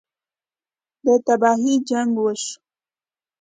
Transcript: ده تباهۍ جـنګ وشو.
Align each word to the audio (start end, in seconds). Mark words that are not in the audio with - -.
ده 1.05 1.15
تباهۍ 1.25 1.75
جـنګ 1.89 2.11
وشو. 2.23 2.55